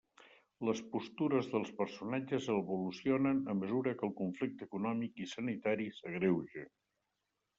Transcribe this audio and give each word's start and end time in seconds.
Les 0.67 0.79
postures 0.93 1.49
dels 1.51 1.69
personatges 1.81 2.47
evolucionen 2.53 3.43
a 3.53 3.55
mesura 3.59 3.93
que 3.99 4.05
el 4.09 4.15
conflicte 4.23 4.69
econòmic 4.69 5.23
i 5.27 5.31
sanitari 5.37 5.89
s'agreuja. 5.99 6.65